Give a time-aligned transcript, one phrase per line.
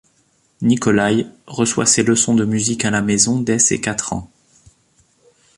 [0.63, 4.31] Nikolaï reçoit ses leçons de musique à la maison dès ses quatre ans.